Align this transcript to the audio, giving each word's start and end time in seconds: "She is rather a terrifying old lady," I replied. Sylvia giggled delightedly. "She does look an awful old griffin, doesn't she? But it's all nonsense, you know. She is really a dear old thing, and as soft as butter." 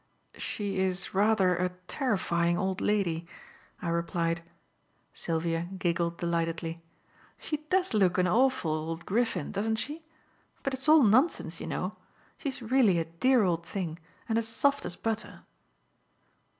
"She 0.39 0.79
is 0.79 1.13
rather 1.13 1.55
a 1.55 1.69
terrifying 1.87 2.57
old 2.57 2.81
lady," 2.81 3.27
I 3.83 3.89
replied. 3.89 4.41
Sylvia 5.13 5.69
giggled 5.77 6.17
delightedly. 6.17 6.81
"She 7.37 7.57
does 7.69 7.93
look 7.93 8.17
an 8.17 8.25
awful 8.27 8.71
old 8.71 9.05
griffin, 9.05 9.51
doesn't 9.51 9.75
she? 9.75 10.03
But 10.63 10.73
it's 10.73 10.89
all 10.89 11.03
nonsense, 11.03 11.61
you 11.61 11.67
know. 11.67 11.97
She 12.39 12.49
is 12.49 12.63
really 12.63 12.97
a 12.97 13.05
dear 13.05 13.43
old 13.43 13.63
thing, 13.63 13.99
and 14.27 14.39
as 14.39 14.47
soft 14.47 14.87
as 14.87 14.95
butter." 14.95 15.43